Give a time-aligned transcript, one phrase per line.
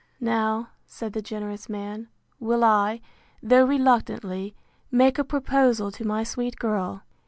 [0.19, 2.07] Now, said the generous man,
[2.39, 3.01] will I,
[3.43, 4.55] though reluctantly,
[4.89, 7.03] make a proposal to my sweet girl.